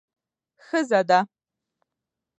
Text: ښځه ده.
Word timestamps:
ښځه 0.65 1.01
ده. 1.09 1.19